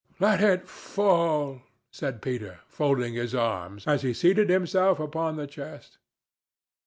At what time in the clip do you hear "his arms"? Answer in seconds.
3.13-3.85